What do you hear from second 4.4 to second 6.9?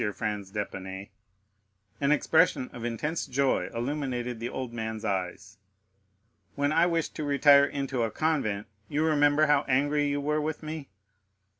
old man's eyes. "When I